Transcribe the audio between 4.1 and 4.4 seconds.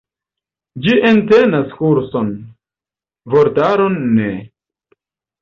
ne.